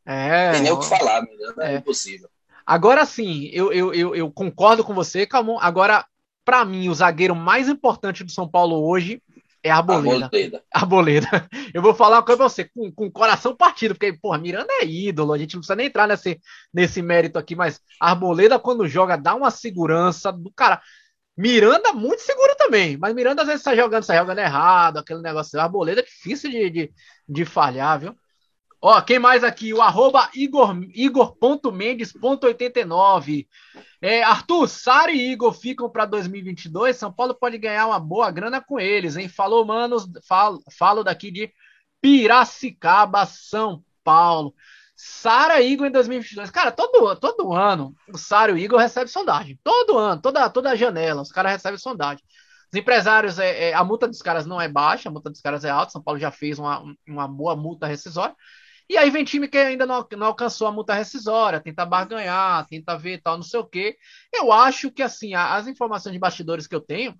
[0.06, 0.52] É.
[0.52, 2.28] Tem nem o que falar, Miranda é, é impossível.
[2.66, 5.58] Agora sim, eu, eu, eu, eu, concordo com você, Calmon.
[5.60, 6.06] Agora,
[6.44, 9.22] para mim, o zagueiro mais importante do São Paulo hoje
[9.64, 10.26] é a Arboleda.
[10.26, 10.62] Arboleda.
[10.70, 11.48] Arboleda.
[11.72, 14.68] Eu vou falar uma coisa pra você, com, com o coração partido, porque, porra, Miranda
[14.74, 16.38] é ídolo, a gente não precisa nem entrar nesse,
[16.72, 20.82] nesse mérito aqui, mas Arboleda, quando joga, dá uma segurança do cara.
[21.36, 25.58] Miranda muito seguro também, mas Miranda às vezes está jogando, está jogando errado, aquele negócio.
[25.58, 26.92] Arboleda é difícil de, de,
[27.28, 28.14] de falhar, viu?
[28.86, 29.72] Ó, quem mais aqui?
[29.72, 33.48] O arroba Igor, Igor.mendes.89.
[34.02, 36.94] É, Arthur, Sara e Igor ficam para 2022.
[36.94, 39.26] São Paulo pode ganhar uma boa grana com eles, hein?
[39.26, 40.06] Falou, manos.
[40.28, 41.50] Falo, falo daqui de
[41.98, 44.54] Piracicaba, São Paulo.
[44.94, 46.50] Sara e Igor em 2022.
[46.50, 49.58] Cara, todo, todo ano o Sara e o Igor recebem sondagem.
[49.64, 52.22] Todo ano, toda, toda janela, os caras recebem sondagem.
[52.70, 55.64] Os empresários, é, é, a multa dos caras não é baixa, a multa dos caras
[55.64, 55.92] é alta.
[55.92, 58.36] São Paulo já fez uma, uma boa multa rescisória.
[58.88, 62.96] E aí vem time que ainda não, não alcançou a multa rescisória, tenta barganhar, tenta
[62.98, 63.96] ver tal, não sei o quê.
[64.32, 67.14] Eu acho que, assim, as informações de bastidores que eu tenho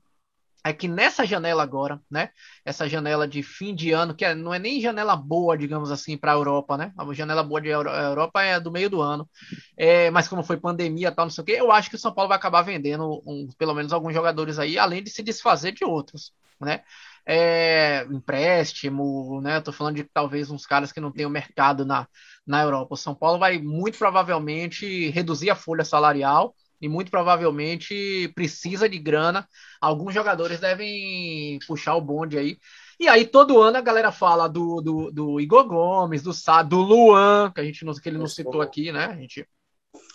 [0.65, 2.31] é que nessa janela agora, né?
[2.65, 6.17] Essa janela de fim de ano, que é, não é nem janela boa, digamos assim,
[6.17, 6.93] para a Europa, né?
[6.97, 9.29] A janela boa de Euro, Europa é do meio do ano.
[9.77, 12.13] É, mas como foi pandemia tal, não sei o quê, eu acho que o São
[12.15, 15.85] Paulo vai acabar vendendo um, pelo menos alguns jogadores aí, além de se desfazer de
[15.85, 16.83] outros, né?
[17.27, 19.61] é, empréstimo, né?
[19.61, 22.07] Tô falando de talvez uns caras que não o mercado na,
[22.47, 22.95] na Europa.
[22.95, 28.99] O São Paulo vai muito provavelmente reduzir a folha salarial e muito provavelmente precisa de
[28.99, 29.49] grana.
[29.81, 32.59] Alguns jogadores devem puxar o bonde aí.
[33.01, 36.77] E aí, todo ano a galera fala do, do, do Igor Gomes, do Sá, do
[36.77, 39.07] Luan, que a gente não, que ele não citou aqui, né?
[39.07, 39.49] A gente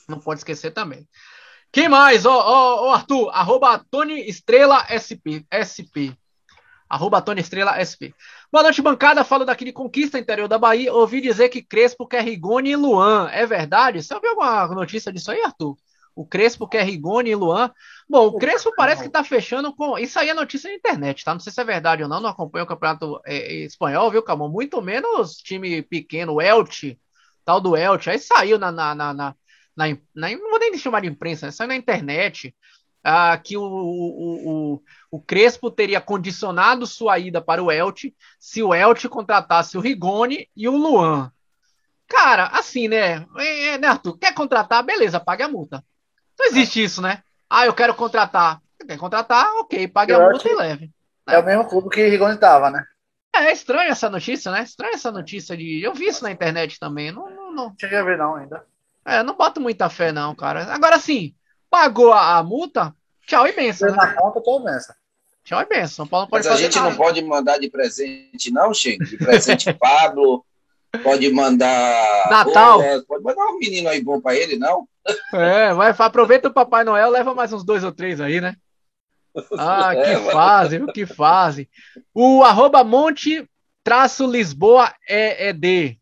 [0.07, 1.07] não pode esquecer também.
[1.71, 2.23] Quem mais?
[2.27, 5.41] Ó, ó, ó Arthur, arroba Tony Estrela SP.
[5.49, 6.13] SP.
[6.87, 8.13] Arroba Tony Estrela SP.
[8.51, 9.23] Boa noite, bancada.
[9.23, 10.93] Falo daqui de Conquista, interior da Bahia.
[10.93, 13.27] Ouvi dizer que Crespo quer Rigoni e Luan.
[13.31, 14.03] É verdade?
[14.03, 15.75] Você ouviu alguma notícia disso aí, Arthur?
[16.19, 17.71] O Crespo quer Rigoni e Luan.
[18.09, 19.97] Bom, o Crespo parece que tá fechando com.
[19.97, 21.31] Isso aí é notícia na internet, tá?
[21.31, 22.19] Não sei se é verdade ou não.
[22.19, 24.49] Não acompanho o campeonato é, espanhol, viu, Camão?
[24.49, 26.99] Muito menos time pequeno, o Elche,
[27.45, 28.09] tal do Elche.
[28.09, 28.69] Aí saiu na.
[28.69, 29.35] na, na, na,
[29.77, 31.53] na, na não vou nem chamar de imprensa, né?
[31.53, 32.53] saiu na internet
[33.01, 38.61] ah, que o, o, o, o, Crespo teria condicionado sua ida para o Elche se
[38.61, 41.31] o Elche contratasse o Rigoni e o Luan.
[42.09, 43.25] Cara, assim, né?
[43.37, 44.17] É, é, né, Arthur?
[44.17, 44.83] Quer contratar?
[44.83, 45.81] Beleza, pague a multa.
[46.39, 47.21] Não existe isso, né?
[47.49, 48.61] Ah, eu quero contratar.
[48.87, 49.45] Quer contratar?
[49.57, 50.91] Ok, pague eu a multa e leve.
[51.27, 52.83] É o mesmo clube que Rigoni estava, né?
[53.35, 54.63] É, é estranho essa notícia, né?
[54.63, 55.83] Estranha essa notícia de.
[55.83, 57.11] Eu vi isso na internet também.
[57.11, 57.75] Não, não, não.
[57.79, 58.65] Cheguei a ver, não, ainda.
[59.05, 60.73] É, não boto muita fé, não, cara.
[60.73, 61.35] Agora sim,
[61.69, 62.93] Pagou a, a multa,
[63.27, 63.91] tchau e benção.
[63.91, 63.95] Né?
[63.95, 64.95] Na conta, tchau e benção.
[65.43, 65.87] Tchau e benção.
[65.87, 66.89] São Paulo pode Mas a gente nada.
[66.89, 69.05] não pode mandar de presente, não, Chico?
[69.05, 70.43] De presente Pablo,
[71.03, 72.29] pode mandar.
[72.29, 72.81] Natal.
[73.07, 74.87] pode mandar um menino aí bom pra ele, não?
[75.33, 78.55] É, vai, aproveita o Papai Noel, leva mais uns dois ou três aí, né?
[79.57, 81.69] Ah, que é, fase, que fase.
[82.13, 83.47] O arroba Monte
[83.83, 85.97] traço Lisboa é, é D.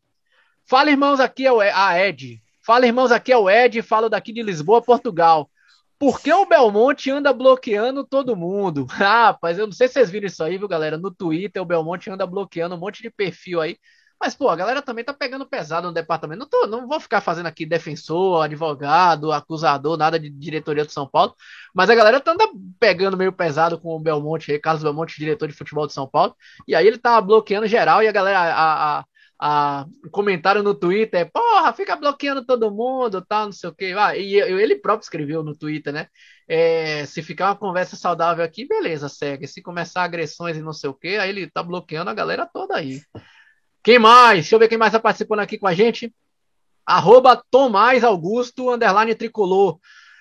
[0.66, 2.42] Fala, irmãos, aqui é o a Ed.
[2.66, 5.50] Fala, irmãos, aqui é o Ed, falo daqui de Lisboa, Portugal.
[5.98, 8.86] Por que o Belmonte anda bloqueando todo mundo?
[8.92, 10.98] Ah, rapaz, eu não sei se vocês viram isso aí, viu, galera?
[10.98, 13.78] No Twitter, o Belmonte anda bloqueando um monte de perfil aí.
[14.20, 16.40] Mas, pô, a galera também tá pegando pesado no departamento.
[16.40, 21.08] Não, tô, não vou ficar fazendo aqui defensor, advogado, acusador, nada de diretoria do São
[21.08, 21.36] Paulo.
[21.74, 22.36] Mas a galera tá
[22.80, 26.36] pegando meio pesado com o Belmonte aí, Carlos Belmonte, diretor de futebol de São Paulo.
[26.68, 29.06] E aí ele tá bloqueando geral e a galera, a, a,
[29.40, 33.94] a, comentário no Twitter, porra, fica bloqueando todo mundo, tal, não sei o quê.
[33.98, 36.08] Ah, e ele próprio escreveu no Twitter, né?
[36.48, 39.48] É, se ficar uma conversa saudável aqui, beleza, segue.
[39.48, 42.76] Se começar agressões e não sei o quê, aí ele tá bloqueando a galera toda
[42.76, 43.02] aí.
[43.88, 44.40] Quem mais?
[44.40, 46.14] Deixa eu ver quem mais tá participando aqui com a gente.
[46.86, 49.80] Arroba Tomás Augusto, underline tricolor.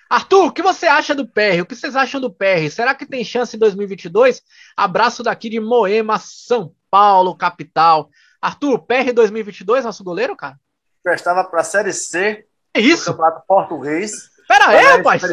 [0.09, 1.59] Arthur, o que você acha do PR?
[1.61, 2.69] O que vocês acham do PR?
[2.71, 4.41] Será que tem chance em 2022?
[4.77, 8.09] Abraço daqui de Moema, São Paulo, capital.
[8.41, 10.57] Arthur, PR 2022, nosso goleiro, cara?
[11.03, 12.45] Prestava para a Série C.
[12.73, 13.11] É isso?
[13.11, 14.13] Campeonato Português.
[14.47, 15.23] Pera aí, rapaz!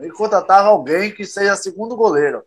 [0.00, 2.42] E contratava alguém que seja segundo goleiro.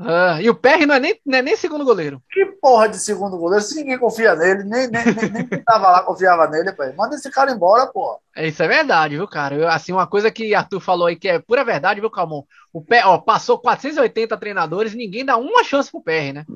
[0.00, 2.22] Ah, e o PR não é, nem, não é nem segundo goleiro.
[2.30, 3.62] Que porra de segundo goleiro?
[3.62, 6.94] Se ninguém confia nele, nem, nem, nem, nem quem tava lá confiava nele, pai.
[6.96, 8.16] Manda esse cara embora, porra.
[8.34, 9.54] É, isso é verdade, viu, cara?
[9.54, 12.42] Eu, assim, uma coisa que Arthur falou aí que é pura verdade, viu, Calmon?
[12.72, 16.46] O pé, ó, passou 480 treinadores, ninguém dá uma chance pro PR, né?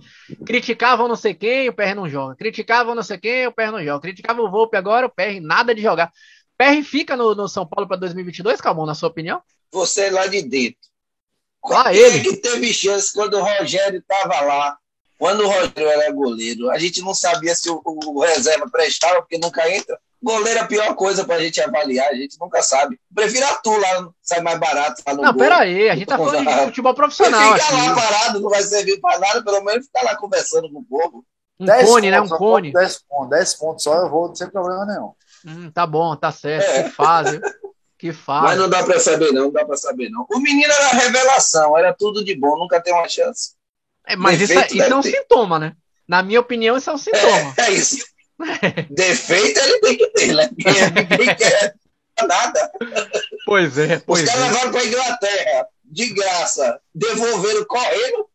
[0.46, 2.37] Criticavam não sei quem, o PR não joga.
[2.37, 4.01] Criticavam não sei quem, o PR não joga.
[4.01, 6.07] Criticavam o Volpe agora, o PR nada de jogar.
[6.09, 9.42] O PR fica no, no São Paulo para 2022, Calmon, na sua opinião?
[9.70, 10.95] Você é lá de dentro.
[11.74, 12.20] Ah, ele.
[12.20, 14.76] que teve chance quando o Rogério estava lá?
[15.18, 19.38] Quando o Rogério era goleiro, a gente não sabia se o, o reserva prestava, porque
[19.38, 19.98] nunca entra.
[20.22, 22.98] Goleiro é a pior coisa pra gente avaliar, a gente nunca sabe.
[23.14, 26.44] Prefiro tu lá, sai mais barato lá no Não, pera aí, a gente tá falando
[26.44, 27.55] de futebol profissional.
[27.55, 30.85] Fica lá parado, não vai servir pra nada, pelo menos ficar lá conversando com o
[30.85, 31.24] povo.
[31.59, 32.20] Um cone, né?
[32.20, 32.72] Um cone.
[32.72, 35.12] 10 pontos, 10 pontos só, eu vou sem problema nenhum.
[35.46, 36.68] Hum, tá bom, tá certo.
[36.68, 36.83] É.
[36.85, 37.40] Que fase.
[37.98, 38.44] Que fase.
[38.44, 40.26] Mas não dá pra saber, não, não dá pra saber, não.
[40.30, 43.52] O menino era revelação, era tudo de bom, nunca tem uma chance.
[44.06, 45.11] É, mas isso, é, isso é um ter.
[45.12, 45.74] sintoma, né?
[46.06, 47.54] Na minha opinião, isso é um sintoma.
[47.59, 48.04] É, é isso.
[48.90, 50.50] Defeito ele tem que ter, né?
[50.56, 51.74] Ninguém quer
[52.26, 52.70] nada.
[53.44, 53.98] Pois é.
[53.98, 54.48] Pois Os caras é.
[54.48, 58.28] levaram para Inglaterra de graça, devolveram correndo.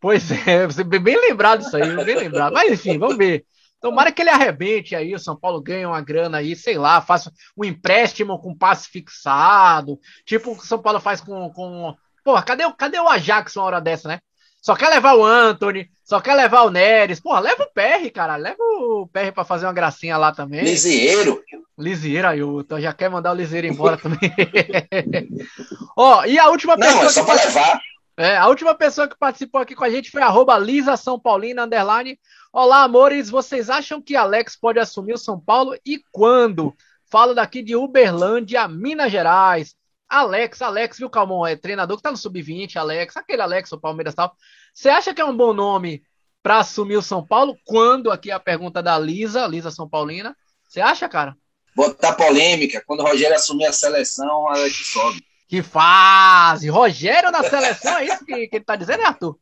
[0.00, 2.52] Pois é, você bem lembrado disso aí, bem lembrado.
[2.52, 3.44] Mas enfim, vamos ver.
[3.86, 7.32] Tomara que ele arrebente aí, o São Paulo ganhe uma grana aí, sei lá, faça
[7.56, 11.48] um empréstimo com passe fixado, tipo o que o São Paulo faz com.
[11.50, 11.94] com...
[12.24, 14.18] Porra, cadê, cadê o Ajax uma hora dessa, né?
[14.60, 17.20] Só quer levar o Anthony, só quer levar o Neres.
[17.20, 18.34] Porra, leva o PR, cara.
[18.34, 20.64] Leva o PR pra fazer uma gracinha lá também.
[20.64, 21.40] Lisieiro.
[21.78, 22.80] Lisieiro, Ailton.
[22.80, 24.18] Já quer mandar o Lisieiro embora também.
[25.96, 27.02] Ó, e a última pessoa.
[27.02, 27.80] Não, é só pra levar.
[28.18, 31.64] É, a última pessoa que participou aqui com a gente foi arroba Lisa São Paulina,
[31.64, 32.18] underline.
[32.58, 33.28] Olá, amores.
[33.28, 36.74] Vocês acham que Alex pode assumir o São Paulo e quando?
[37.04, 39.74] Falo daqui de Uberlândia, Minas Gerais.
[40.08, 41.46] Alex, Alex, viu, Calmon?
[41.46, 44.34] É treinador que tá no sub-20, Alex, aquele Alex, o Palmeiras tal.
[44.72, 46.02] Você acha que é um bom nome
[46.42, 47.58] para assumir o São Paulo?
[47.62, 48.10] Quando?
[48.10, 50.34] Aqui a pergunta da Lisa, Lisa São Paulina.
[50.66, 51.36] Você acha, cara?
[51.74, 52.82] Botar polêmica.
[52.86, 55.22] Quando o Rogério assumir a seleção, Alex sobe.
[55.46, 56.70] Que fase!
[56.70, 59.38] Rogério na seleção, é isso que, que ele tá dizendo, né, Arthur?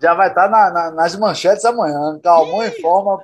[0.00, 2.18] Já vai estar tá na, na, nas manchetes amanhã.
[2.22, 3.18] Calmon informa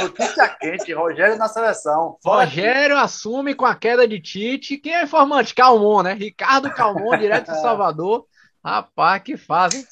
[0.00, 2.16] notícia quente, Rogério na seleção.
[2.24, 4.78] Rogério assume com a queda de Tite.
[4.78, 5.54] Quem é informante?
[5.54, 6.14] Calmon, né?
[6.14, 8.26] Ricardo Calmon, direto de Salvador.
[8.64, 9.86] Rapaz, que fase.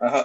[0.00, 0.24] Uhum.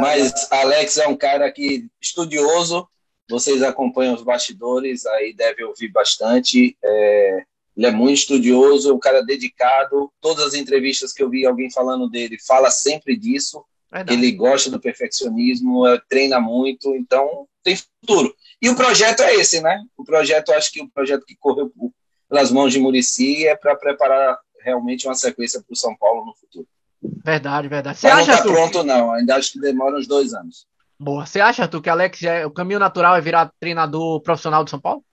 [0.00, 2.88] Mas Alex é um cara que estudioso.
[3.28, 6.76] Vocês acompanham os bastidores, aí deve ouvir bastante.
[6.84, 7.42] É,
[7.76, 10.12] ele é muito estudioso, um cara dedicado.
[10.20, 13.64] Todas as entrevistas que eu vi alguém falando dele, fala sempre disso
[13.96, 14.18] Verdade.
[14.18, 18.34] Ele gosta do perfeccionismo, é, treina muito, então tem futuro.
[18.60, 19.82] E o projeto é esse, né?
[19.96, 21.72] O projeto, acho que o projeto que correu
[22.28, 26.34] pelas mãos de Murici é para preparar realmente uma sequência para o São Paulo no
[26.34, 26.66] futuro.
[27.24, 27.98] Verdade, verdade.
[27.98, 29.12] Você acha, não está pronto, não.
[29.12, 30.66] Ainda acho que demora uns dois anos.
[30.98, 31.24] Boa.
[31.24, 34.80] Você acha, tu, que Alex é, o caminho natural é virar treinador profissional do São
[34.80, 35.04] Paulo?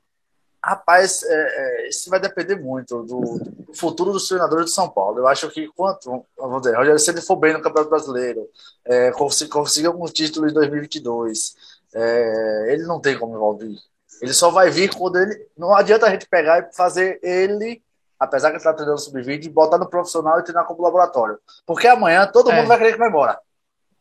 [0.65, 5.19] Rapaz, é, é, isso vai depender muito do, do, futuro dos treinadores de São Paulo.
[5.19, 8.49] Eu acho que quanto, vamos dizer, Rogério, se ele for bem no Campeonato Brasileiro,
[8.85, 11.53] é, conseguir, conseguir algum título em 2022,
[11.93, 13.75] é, ele não tem como envolver.
[14.21, 15.45] Ele só vai vir quando ele.
[15.57, 17.83] Não adianta a gente pegar e fazer ele,
[18.17, 21.39] apesar que ele está treinando sub-20, botar no profissional e treinar como laboratório.
[21.65, 22.55] Porque amanhã todo é.
[22.55, 23.37] mundo vai querer que vai embora.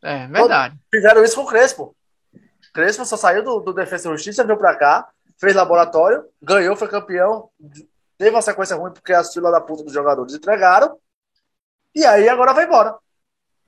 [0.01, 0.77] É, verdade.
[0.95, 1.97] Fizeram isso com o Crespo.
[2.73, 6.89] Crespo só saiu do, do Defesa e Justiça, veio para cá fez laboratório, ganhou, foi
[6.89, 7.49] campeão,
[8.19, 10.97] teve uma sequência ruim porque as filas da puta dos jogadores entregaram,
[11.95, 12.97] e aí agora vai embora.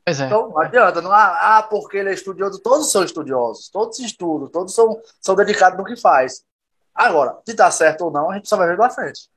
[0.06, 0.12] É.
[0.12, 4.48] Então não adianta, não há, ah, porque ele é estudioso, todos são estudiosos, todos estudam,
[4.48, 6.44] todos são, são dedicados no que faz.
[6.94, 9.28] Agora, se dá certo ou não, a gente só vai ver lá frente.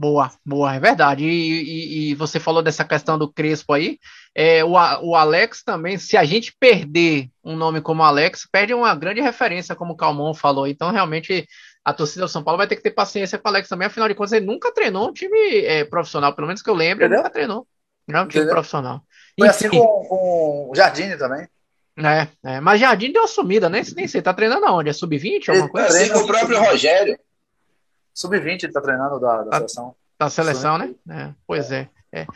[0.00, 1.26] Boa, boa, é verdade.
[1.26, 3.98] E, e, e, você falou dessa questão do Crespo aí.
[4.34, 8.94] É, o, o Alex também, se a gente perder um nome como Alex, perde uma
[8.94, 10.66] grande referência, como o Calmon falou.
[10.66, 11.46] Então, realmente,
[11.84, 13.88] a torcida do São Paulo vai ter que ter paciência com o Alex também.
[13.88, 17.04] Afinal de contas, ele nunca treinou um time é, profissional, pelo menos que eu lembro,
[17.04, 17.66] ele nunca treinou.
[18.08, 18.54] Não é um time Entendeu?
[18.54, 19.02] profissional.
[19.38, 21.46] Foi assim Enfim, assim com, com o Jardine também.
[21.98, 23.82] É, é, mas Jardim deu uma sumida, né?
[23.94, 24.88] Nem sei, tá treinando aonde?
[24.88, 25.50] É sub-20?
[25.50, 25.88] Alguma coisa?
[25.88, 27.18] Assim com o próprio Rogério.
[28.20, 29.94] Sub-20 ele tá treinando da, da seleção.
[30.18, 30.94] Da seleção, né?
[31.08, 31.88] É, pois é.
[32.12, 32.26] É.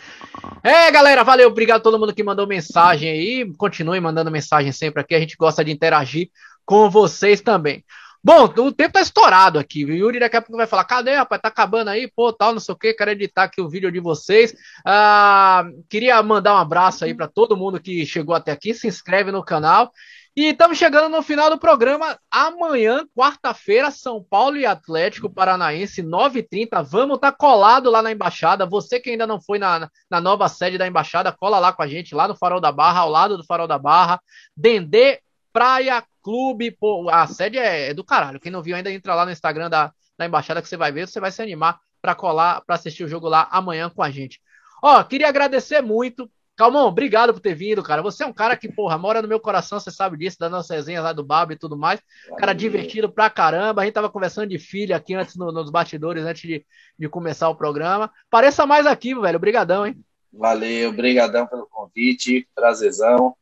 [0.62, 1.48] é, galera, valeu.
[1.48, 3.52] Obrigado a todo mundo que mandou mensagem aí.
[3.56, 5.14] Continue mandando mensagem sempre aqui.
[5.14, 6.30] A gente gosta de interagir
[6.64, 7.84] com vocês também.
[8.22, 9.84] Bom, o tempo tá estourado aqui.
[9.84, 11.42] O Yuri daqui a pouco vai falar: cadê, rapaz?
[11.42, 12.94] Tá acabando aí, pô, tal, não sei o que.
[12.94, 14.54] Quero editar aqui o vídeo de vocês.
[14.82, 18.72] Ah, queria mandar um abraço aí para todo mundo que chegou até aqui.
[18.72, 19.92] Se inscreve no canal.
[20.36, 22.18] E estamos chegando no final do programa.
[22.28, 26.82] Amanhã, quarta-feira, São Paulo e Atlético Paranaense, 9h30.
[26.82, 28.66] Vamos estar tá colado lá na Embaixada.
[28.66, 31.86] Você que ainda não foi na, na nova sede da Embaixada, cola lá com a
[31.86, 34.20] gente, lá no Farol da Barra, ao lado do Farol da Barra.
[34.56, 35.20] Dendê
[35.52, 36.72] Praia Clube.
[36.72, 38.40] Pô, a sede é, é do caralho.
[38.40, 41.06] Quem não viu ainda, entra lá no Instagram da, da Embaixada que você vai ver.
[41.06, 44.40] Você vai se animar para colar, para assistir o jogo lá amanhã com a gente.
[44.82, 48.00] Ó, queria agradecer muito Calmon, obrigado por ter vindo, cara.
[48.02, 50.70] Você é um cara que, porra, mora no meu coração, você sabe disso, das nossas
[50.70, 52.00] resenhas lá do Babo e tudo mais.
[52.38, 53.82] Cara divertido pra caramba.
[53.82, 56.64] A gente tava conversando de filha aqui antes no, nos bastidores, antes de,
[56.96, 58.10] de começar o programa.
[58.30, 59.36] Pareça mais aqui, velho.
[59.36, 60.00] Obrigadão, hein?
[60.32, 63.34] Valeu, obrigadão pelo convite, prazerzão.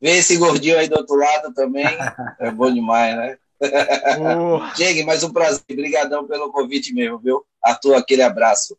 [0.00, 1.84] Vê esse gordinho aí do outro lado também,
[2.38, 3.38] é bom demais, né?
[4.76, 5.62] Chegue, mais um prazer.
[5.70, 7.44] Obrigadão pelo convite mesmo, viu?
[7.62, 8.78] Arthur, aquele abraço.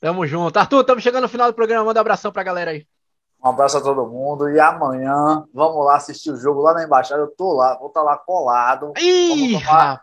[0.00, 0.56] Tamo junto.
[0.56, 1.84] Arthur, estamos chegando no final do programa.
[1.84, 2.86] Manda um abração pra galera aí.
[3.42, 4.48] Um abraço a todo mundo.
[4.48, 7.22] E amanhã, vamos lá assistir o jogo lá na embaixada.
[7.22, 8.92] Eu tô lá, vou estar tá lá colado.
[8.98, 10.00] Ih, rapaz.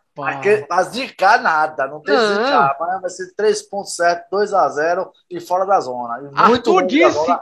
[0.70, 2.28] Mas zicar nada, não tem ah.
[2.28, 2.76] zicar.
[2.80, 6.20] Amanhã vai ser 3.7, 2x0 e fora da zona.
[6.20, 7.38] E muito Arthur disse.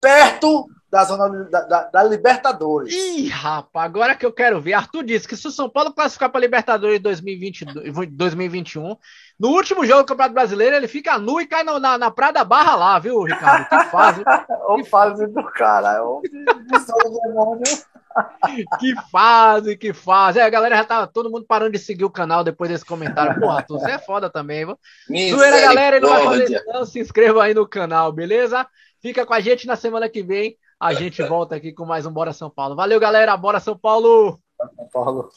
[0.00, 2.92] Perto da zona da, da, da, Libertadores.
[2.92, 4.72] Ih, rapaz, agora que eu quero ver.
[4.72, 7.64] Arthur disse que se o São Paulo classificar para Libertadores 2020,
[8.10, 8.96] 2021,
[9.38, 12.32] no último jogo do Campeonato Brasileiro, ele fica nu e cai na, na, na Praia
[12.32, 13.68] da Barra lá, viu, Ricardo?
[13.68, 14.22] Que fase.
[14.68, 16.00] o fase do cara.
[17.22, 17.62] Demônio.
[18.80, 20.40] que fase, que fase.
[20.40, 23.38] É, a galera já tá todo mundo parando de seguir o canal depois desse comentário.
[23.38, 24.78] Porra, Arthur, você é foda também, viu?
[25.30, 26.84] Zoeira, galera, e não vai fazer isso, não.
[26.84, 28.66] Se inscreva aí no canal, beleza?
[29.00, 32.12] Fica com a gente na semana que vem a gente volta aqui com mais um
[32.12, 32.74] Bora São Paulo.
[32.74, 33.36] Valeu, galera.
[33.36, 34.40] Bora São Paulo!
[34.58, 35.30] Bora São Paulo!